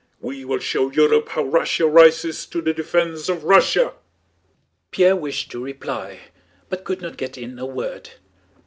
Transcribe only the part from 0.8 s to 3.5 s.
Europe how Russia rises to the defense of